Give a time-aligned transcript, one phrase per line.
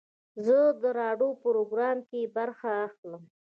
[0.45, 3.23] زه د راډیو پروګرام کې برخه اخلم.